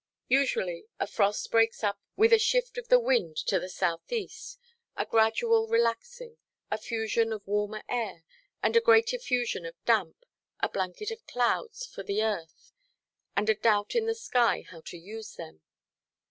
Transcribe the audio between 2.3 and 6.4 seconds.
a shift of the wind to the south–east, a gradual relaxing,